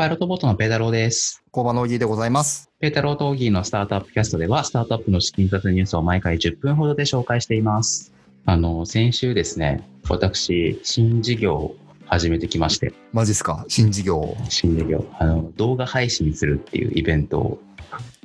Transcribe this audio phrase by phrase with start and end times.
[0.00, 1.44] パイロットボートのペータローです。
[1.50, 2.70] 工場のおぎでございます。
[2.80, 8.14] ペータローとオギーのスタートアップキャストでは、スタートアップの資金立てニュースを毎回10分ほどで紹介しています。
[8.46, 11.76] あの、先週ですね、私、新事業を
[12.06, 13.66] 始めてきまして、マジっすか？
[13.68, 14.38] 新事業。
[14.48, 17.60] 新事業、あの、動画配信するっていうイベントを、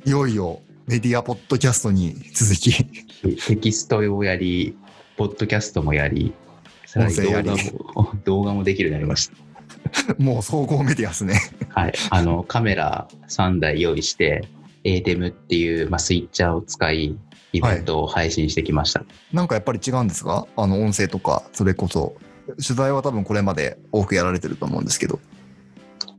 [0.06, 2.86] いよいよメディアポッドキャストに続き、
[3.48, 4.74] テキストをやり、
[5.18, 6.32] ポッドキャストもやり、
[6.86, 7.16] さらに
[8.24, 9.45] 動画もできるようになりました。
[10.18, 11.40] もう総合メディアですね。
[11.70, 11.94] はい。
[12.10, 14.48] あの、カメラ3台用意して、
[14.84, 17.16] ATEM っていう、まあ、スイッチャーを使い、
[17.52, 19.04] イベントを配信してきました。
[19.32, 20.46] なんかやっぱり違うんですか？
[20.56, 22.14] あの音声とか、それこそ。
[22.64, 25.18] 取材は多分これまで多くやられてると思うんですけど、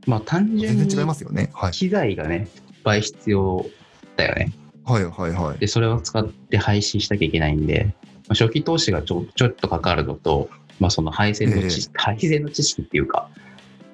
[0.06, 1.50] まあ、単純に全然違いますよね。
[1.54, 1.72] はい。
[1.72, 3.64] 機材がね、いっぱい必要
[4.16, 4.52] だよね。
[4.84, 5.58] はいはいはい。
[5.58, 7.94] で、それを使って配信しなきゃいけないんで、
[8.26, 10.50] まあ、初期投資がちょちょっとかかるのと、
[10.80, 13.30] まあ、その配線の知識、配線の知識っていうか、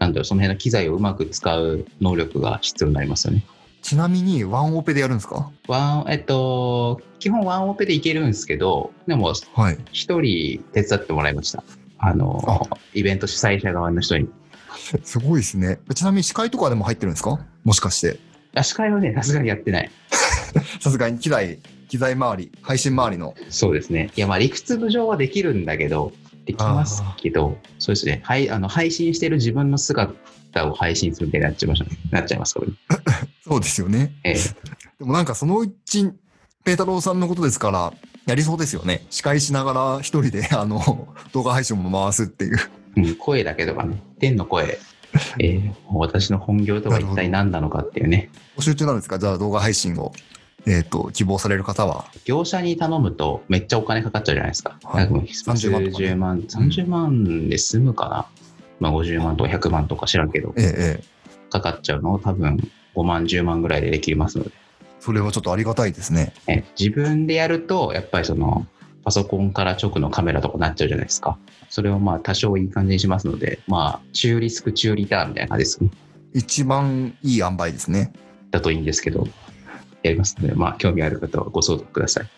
[0.04, 3.44] なんだろう、その辺の機材をうまく使う能力が必要になりますよね。
[3.80, 5.50] ちなみにワンオペでやるんですか？
[5.66, 9.78] ワン、えっと、基本ワンオペでいけるんですけど、でも、はい。
[9.92, 11.64] 一人手伝ってもらいました。
[11.98, 14.28] あの、イベント主催者側の人に。
[15.04, 15.78] すごいですね。
[15.94, 17.38] ちなみに司会とかでも入ってるんですか？
[17.64, 18.18] もしかして。
[18.54, 19.90] あ司会はね、さすがにやってない。
[20.80, 23.34] さすがに機材、機材周り、配信周りの。
[23.50, 24.10] そうですね。
[24.16, 26.12] いや、まあ、理屈の上はできるんだけど、
[26.44, 28.20] できますけど、そうですね。
[28.24, 30.12] はい、あの、配信してる自分の姿
[30.66, 32.72] を配信するみたいになっちゃいました、なっちゃいますからね。
[33.46, 34.12] そうですよね。
[34.24, 34.34] ええ
[34.98, 36.10] でもなんかそのうち、
[36.64, 37.92] ペータローさんのことですから、
[38.26, 39.04] やりそうですよね。
[39.10, 42.58] 司会しながら一人で、 あの、動画配信も回すっていう。
[42.96, 44.78] うん、声だけとかね、天の声、
[45.40, 49.18] えー私の本業とは一体何なのかっていうね、募集中なんですか？
[49.18, 50.12] じゃあ動画配信を、
[50.66, 52.06] えっ、と、希望される方は？
[52.24, 54.78] 業者に頼むとめっちゃお金かかっちゃうじゃないですか。
[54.82, 58.26] はいなんか30万とかね数万、30万で済むかな。
[58.80, 61.50] まあ、50万とか100万とか知らんけど、ええええ。
[61.50, 62.58] かかっちゃうのを多分
[62.94, 64.50] 5万、10万ぐらいでできますので、
[65.00, 66.32] それはちょっとありがたいですね。
[66.46, 68.66] え自分でやると、やっぱりその、
[69.04, 71.36] パソコンから直のカメラとかなっちゃうじゃないですか。
[71.68, 75.90] それをまあ多少いい感じにしますので、まあ、中リスク、中リターンみたいな感じですね。
[76.32, 78.12] 一番いい塩梅ですね。
[78.50, 79.28] だといいんですけど、
[80.04, 82.28] やりますので、まあ、興味ある方はご相談ください。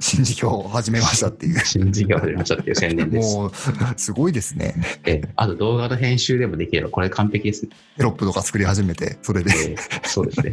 [0.00, 1.58] 新事業を始めましたっていう。
[1.60, 3.36] 新事業を始めましたっていう宣伝です。
[3.36, 3.52] もう、
[3.96, 4.74] すごいですね。
[5.04, 7.70] えあと動画の編集でもできれば、これ完璧ですね。
[7.98, 9.52] テロップとか作り始めて、それで。
[9.52, 10.52] えーそうですね。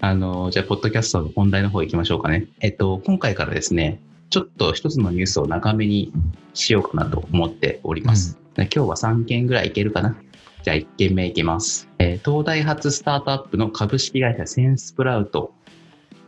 [0.00, 2.48] あの、じゃあ、ポッドキャストの本題の方行きましょうかね。
[2.58, 6.10] えっと、今回からですね、ちょっと一つのニュースを長めに
[6.54, 8.38] しようかなと思っております。
[8.54, 10.16] で今日は3件ぐらいいけるかな。
[10.62, 11.88] じゃあ1件目いきます。
[11.98, 15.52] えー東大発スタートアップの株式会社センスプラウト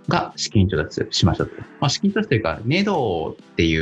[0.08, 1.52] が資金調達しましたと。
[1.80, 3.76] まあ、資金調達というか、ネドってい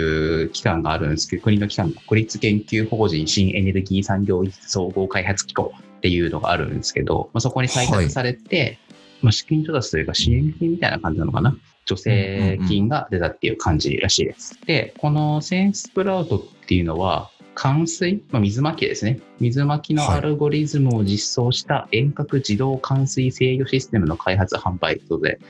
[0.45, 8.79] う機関があるんですけど、国の機関、国立研究法人新エネルギー産業総合開発機構っていうのがあるんですけど、まあ、そこに採択されて、
[9.21, 11.57] まあ、資金調達というか支援金みたいな感じなのかな？
[11.87, 14.57] 助成金が出たっていう感じらしいです。
[14.67, 19.21] で、このセンスプラウトっていうのは、冠水、まあ、水まきですね。
[19.41, 25.41] 水まきのアルゴリズムを実装した遠隔自動冠水制御システムの開発販売ということで、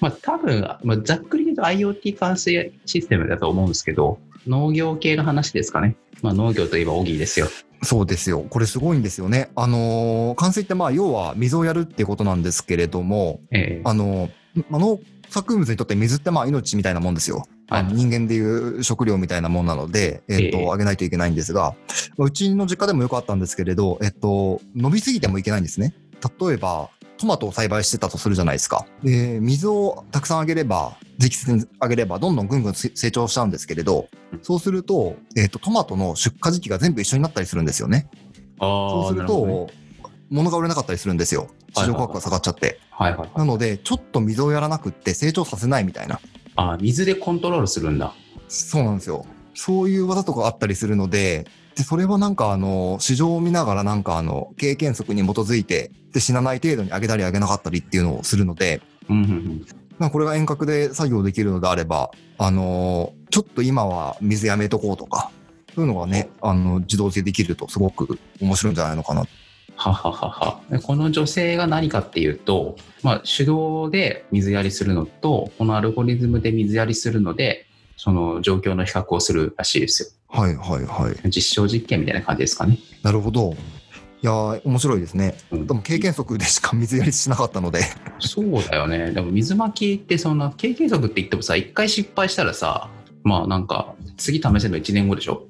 [0.00, 5.96] まあ、多分、まあ、ざっくり言うと IoT 冠水システムだと思うんですけど、農業系の話ですかね。
[6.22, 7.48] まあ、農業といえばオギーですよ。
[7.82, 8.44] そうですよ。
[8.48, 9.50] これすごいんですよね。
[9.54, 14.28] あのー冠水ってまあ要は水をやるっていうことなんですけれども、えーあの
[14.72, 17.44] あ農作物にとって水ってまあ命みたいなもんですよ。
[17.70, 21.74] あのはい人間でいう食料みたいなもんなので、えっ、ええと、あげないといけないんですが、
[22.16, 25.94] まあうちの実家でもよかったんですけれど、えっと、伸びすぎてもいけないんですね。
[26.40, 28.86] 例えば、トマトを栽培してたとするじゃないですか。
[29.02, 38.08] で、水をたくさんあげれば、適切にあげれば、どんどんぐんぐん成長しちゃうんですけれどうん、そうすると、えっと、トマトの出荷時期が全部一緒になったりするんですよね。
[38.60, 39.68] そそうすると、
[40.30, 41.48] 物が売れなかったりするんですよ。
[41.74, 42.80] 市場価格が下がっちゃって。
[42.90, 43.30] はいはいはい。
[43.36, 46.20] なので、ちょっと水をやらなくって成長させないみたいな。
[46.56, 48.12] あ水でコントロールするんだ。
[48.48, 49.24] そうなんですよ。
[49.54, 51.46] そういう技とかあったりするので、
[51.78, 58.82] で、それはなんかあの、市場を見ながらなんかあの、経験則に基づいて、で、死なない程度に上げたり上げなかったりっていうのをするので。
[59.98, 65.30] まあこれが遠隔で作業できるのであれば、あのーちょっと今は水やめとこうとか、
[65.74, 69.26] そういうのがね、あの、自動でできるとすごく面白いんじゃないのかな。
[69.76, 70.60] はははは。
[70.70, 77.66] でこの女性が何かっていうと、まあ、手動で水やりするのと、このアルゴリズムで水やりするので、
[77.96, 80.08] その状況の比較をするらしいですよ。
[80.28, 81.30] はいはいはい。
[81.30, 82.78] 実証実験みたいな感じですかね。
[83.02, 83.56] なるほど。
[84.20, 85.36] いやー、面白いですね。
[85.50, 87.80] うんでも経験則でしか水やりしなかったので。
[88.18, 89.12] そうだよね。
[89.12, 92.90] でも水まきってそんな経験則って言ってもさ、一回失敗したらさ、
[93.22, 95.46] まあなんか次試せるの1年後でしょ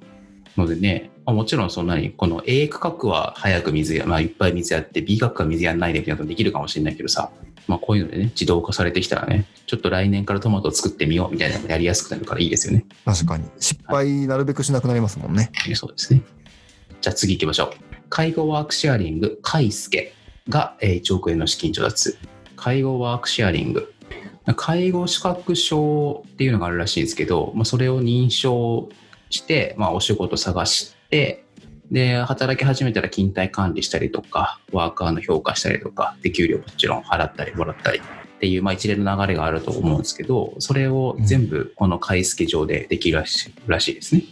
[0.64, 7.30] のでね、まあ、もちろんそんなに、この A 区画は早く水や、まあ、いっぱい水やって、B 区画は水やんないでみたいなことできるかもしれないけどさ、
[7.66, 12.86] まあ、こういうのでね、自動化されてきたらね、ちょっと来年からトマトを作ってみようみたいなのやりやすくなるからいいですよね。
[13.04, 13.44] 確かに。
[13.58, 15.50] 失敗なるべくしなくなりますもんね。
[15.54, 16.22] はい、そうですね。
[17.00, 17.70] じゃあ次行きましょう。
[18.08, 20.14] 介護ワークシェアリング、カイスケ
[20.48, 22.16] が1億円の資金調達。
[22.56, 23.92] 介護ワークシェアリング。
[24.56, 28.88] 介護資格証っていうのがあるらしいんですけど、まあ、それを認証
[29.30, 31.44] して、まあ、お仕事探して、
[31.90, 44.24] で、働き始めたら勤怠管理したりとか、ワーカーの評価したりとか、で、給料もちろん払ったりもらったりっていう、まあ、一連の流れがあると思うんですけど、それを全部この買い付け上でできるらしいらしいですね。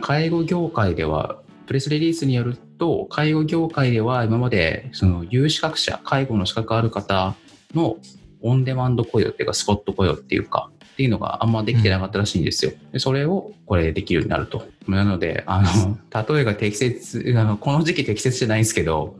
[0.00, 7.34] 介護業界では、プレスリリースによると、介護業界では今まで、その有資格者、介護の資格ある方
[7.74, 7.98] の
[8.40, 10.70] オンデマンド雇用っていうか、スポット雇用っていうか、
[11.02, 12.70] っていうのがあんまできてなかったらしいんですよ。
[12.92, 14.68] でそれをこれできるようになると。
[14.86, 15.98] なので、あの、
[16.34, 19.16] 例えが適切、あのこの時期適切じゃないんですけど、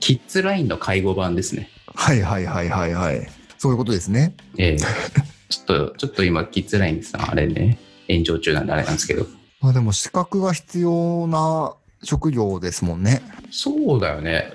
[0.00, 1.68] キッズラインの介護版ですね。
[1.94, 3.28] はいはいはいはいはい。
[3.58, 4.34] そういうことですね。
[4.56, 4.76] ええ
[5.50, 7.78] ちょっと、ちょっと今、キッズラインさん、あれね、
[8.08, 9.26] 炎上中なんであれなんですけど。
[9.60, 13.20] まあでも資格が必要な職業ですもんね。
[13.50, 14.52] そうだよね。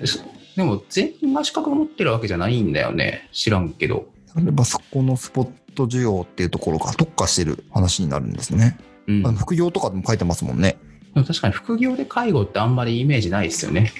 [0.56, 3.28] でも全員が資格を持ってるわけじゃないんだよね。
[3.32, 4.08] 知らんけど。
[4.36, 5.44] 例えばそこのスポッ
[5.74, 8.78] ト需要っていうところが特化してる話になるんですね。
[9.06, 10.76] うん、副業とかでも書いてますもんね。
[11.14, 13.92] でも確かに副業で介護ってあんまりイメージないですよね。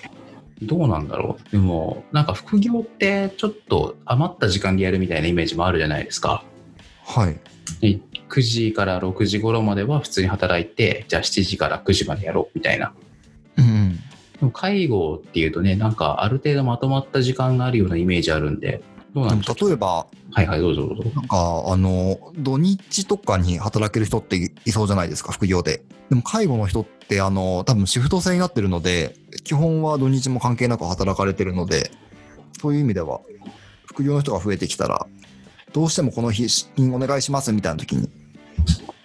[0.62, 1.50] どうなんだろう。
[1.50, 6.44] でも、なんか副業ってちょっと余った時間でやるみたいなイメージもあるじゃないですか。
[7.04, 7.40] はい。
[8.28, 12.92] 9時から6時頃までは普通に働いて、じゃあ7時から9時までやろうみたいな。
[13.56, 13.96] うん。
[13.96, 14.00] で
[14.42, 18.82] も介護っていうとね、なんかある程度まとまった時間があるようなイメージあるんで、
[19.14, 21.10] どうなんですか例えば、はいはい、どうぞどうぞ。
[21.14, 25.82] なんか、あの、土日とかに働ける人っていそうじゃないですか、副業で。
[26.08, 31.90] でも、介護の人って、あの、多分シフト制になってるので、基本は土日も関係なく働かれてるので、
[32.60, 33.20] そういう意味では、
[33.86, 35.06] 副業の人が増えてきたら、
[35.72, 38.08] どうしてもこの日、資金お願いしますみたいな時に、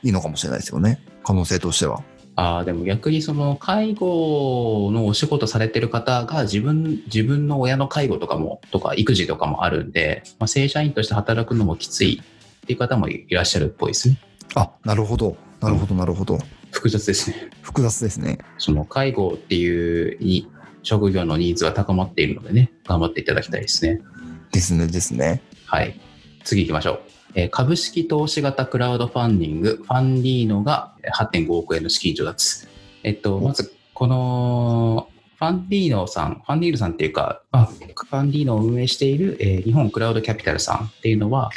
[0.04, 1.00] いいのかもしれないですよね。
[1.24, 2.04] 可能性としては。
[2.36, 14.20] ああ、でも逆にその介護のお仕事されてる方が自分、自分の親の介護とかも、とか育児とかもあるんで、まあ、正社員として働くのもきついっていう方もいらっしゃるっぽいですね。
[14.56, 15.38] あ、なるほど。
[15.62, 16.38] なるほど、なるほど。
[16.72, 17.50] 複雑ですね。
[17.62, 18.40] 複雑ですね。
[18.58, 20.48] その介護っていうに
[20.84, 24.02] 職業のニーズは高まっているのでね、頑張っていただきたいですね。
[24.52, 25.42] ですね、ですね。
[25.66, 26.00] はい。
[26.44, 27.15] 次行きましょう。
[27.36, 32.66] え株式投資型クラウドファンディング、ファンディーノが8.5億円の資金調達。
[33.04, 41.52] えっと、まず、この、ファンディーノさん、ファンディーノさんっていうか、あファンディーノを運営している、えー、日本クラウドキャピタルさんっていうのは、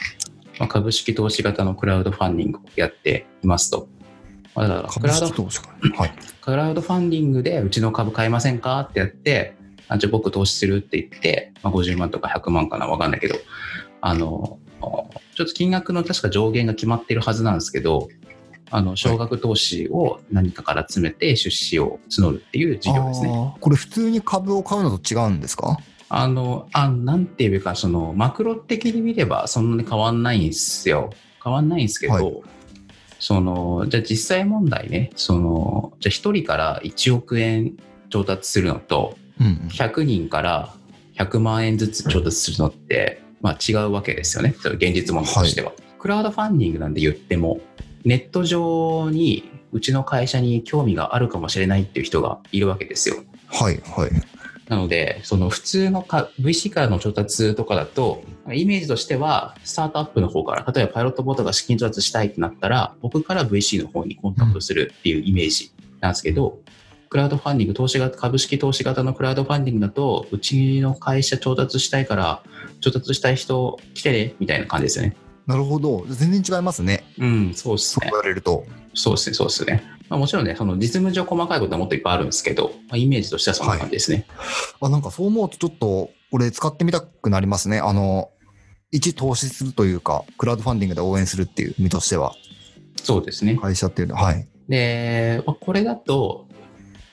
[0.58, 3.88] まあ、株式投資型のクラウドファンディングをやっていますと。
[4.56, 5.44] まあ、だからクラウド、
[5.96, 9.54] はい、 クラウドファンディングでうちの株買いませんかってやって、
[9.86, 13.36] あじゃあ僕投資するって言って、まあ、50万とか100万かな、わかんないけど、
[14.00, 14.58] あの、
[15.38, 18.08] ちょっと金額の確か上限が決まっているはずなんですけど、
[18.72, 23.54] あの少額投資を何かから集めて出資を募るっていう事業ですね。
[23.60, 25.76] これ普通に株を買うのと違うんですか？
[26.08, 31.10] あの、あなんていうか、その、マクロ的に見ればそんなに変わんないんですよ。
[31.44, 32.42] 変わんないんですけど、はい、
[33.20, 37.76] その、じゃあ実際問題ね、その、じゃあ1人から1億円
[38.10, 40.74] 調達するのと、うん、100人から
[41.14, 44.54] 100万円ずつ調達するのって、まあ違うわけですよね。
[44.60, 45.76] そ現実問題としては、はい。
[45.98, 47.60] クラウドファンディングなんで言っても、
[48.04, 53.16] ネット上にうちの会社に興味があるかもしれないっていう人がいるわけですよ。
[53.48, 54.10] はいはい。
[54.68, 66.58] なので、その普通のか VC からの調達とかだと、イメージとしては、スタートアップの方から、例えばパイロットボートが資金調達したいってなったら、僕から VC の方にコンタクトするっていうイメージなんですけど、
[67.08, 72.42] クラウドファンディング、投資型、株式投資型のクラウドファンディングだと、うちの会社調達したいから、
[72.80, 75.16] 調達したい人来てね、みたいな感じですよね。
[75.46, 76.04] なるほど。
[76.08, 77.04] 全然違いますね。
[77.18, 78.08] うん、そうですね。
[78.08, 78.66] そう言われると。
[78.94, 79.82] そうですね、そうですね。
[80.10, 84.26] まあ、もちろんね、その実務上細かいことはもっといっぱいあるんですけど、まあ、イメージとしてはそんな感じですね。
[84.36, 84.46] はい、
[84.82, 87.78] あなんかそう思うと、ちょっと、これ使ってみたくなりますね。
[87.78, 88.30] あの、
[88.90, 92.34] 一投資するというか、クラウドファンディングで応援するっていう意味としては。
[93.02, 93.56] そうですね。
[93.56, 94.24] 会社っていうのは。
[94.24, 94.48] はい。
[94.68, 96.47] で、まあ、これだと、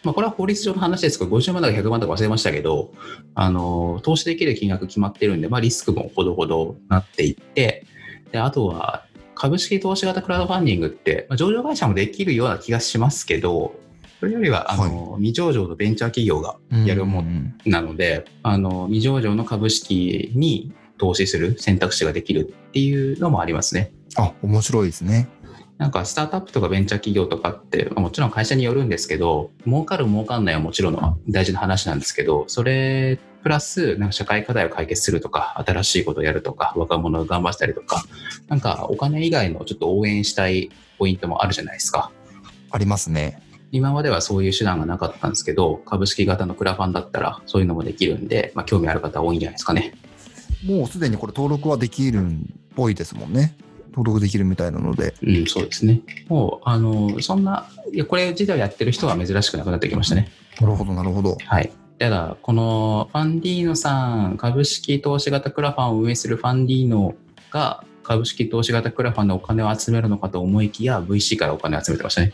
[0.06, 2.94] まあ、これは法律上の話ですけど、50万とか100万とか忘れましたけど、
[3.34, 7.86] あの、投資できる金額決まってるんで、まあ、リスクもほどほどなっていって、
[8.32, 13.76] で、あとは、株式投資型クラウドファンディングって、まあ、上場会社もできるような気がしますけど、
[14.20, 17.30] それよりは、あの、はい、未上場のベンチャー企業がやるもの
[17.66, 23.92] なので、あの、未上場の株式に投資する選択肢ができるっていうのもありますね。
[24.16, 25.28] あ、面白いですね。
[25.78, 38.04] なんかスタートアップとかベンチャー企業とかって、もちろん会社によるんですけど、儲かる儲かんないはもちろんの大事な話なんですけど、それプラス、なんか社会課題を解決するとか、新しいことをやるとか、若者が頑張ったりとか、
[38.48, 42.10] なんかお金以外のちょっと応援したいポイントもあるじゃないですか。
[42.72, 43.42] ありますね。
[43.72, 49.94] 今まではそういう手段がなかったんですけど、株式型のクラファンだったらそういうのもできるんで、まあ、興味ある方多いんじゃないですかね。
[50.66, 52.30] もうすでにこれ登録はできるっ
[52.76, 53.56] ぽいですもんね。
[53.96, 55.14] 登録できるみたいなので。
[55.24, 56.02] うん、そうですね。
[56.28, 60.30] もう、あの、そんな、いやこれ自体をやってる人は珍しくなくなってきましたね。
[60.60, 61.38] なるほど、なるほど。
[61.46, 61.72] はい。
[61.98, 67.16] ただ、このファンディーノさん、株式投資型クラファンを運営するファンディーノ
[67.52, 72.34] が、株式投資型クラファンでお金を集めるのかと思いきや、VC からお金を集めてましたね。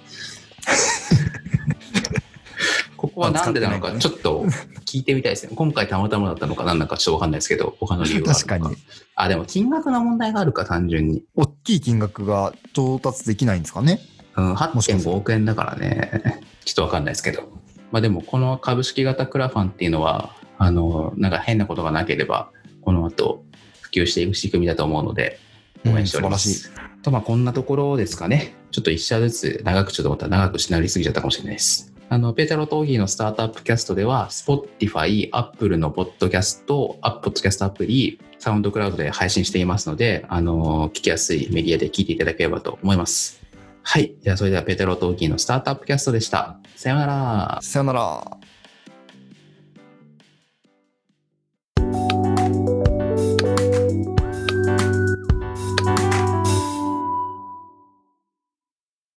[3.14, 4.46] ここはなんでなのか、ちょっと
[4.86, 5.54] 聞いてみたいですね。
[5.56, 8.56] 今回たまたまだったのか、なんだかちょっとわかんないですけど、他の理由があるのか。
[8.58, 8.78] 確かに。
[9.16, 11.24] あ、でも金額の問題があるか、単純に。
[11.36, 14.00] 大きい金額が調達できないんですかね？
[14.38, 17.50] うん、もしかす8.5る億円だからね、ちょっとわかんないですけど。
[17.92, 22.50] まあでも、この株式型クラファンっていうのは、あの、なんか変なことがなければ、
[22.82, 23.44] この後、
[23.82, 25.40] 普及していく仕組みだと思うので、
[25.86, 26.72] 応援しております。
[27.02, 28.56] と、まあこんなところですかね。
[28.72, 31.91] ちょっと一社ずつ長くちょっとまた長くしなりすぎちゃったかもしれないです。
[32.12, 43.42] あの、ペータロー・トーギーのスタートアップキャストでは、Spotify、Apple のポッドキャスト、アップポッドキャストアプリ、サウンドクラウドで配信していますので、あの、聞きやすいメディアで聞いていただければと思います。
[43.84, 44.14] はい。
[44.22, 46.60] じゃあ、それではペータロー・トーギーのスタートアップキャストでした。
[46.76, 47.60] さよなら。
[47.62, 48.41] さよなら。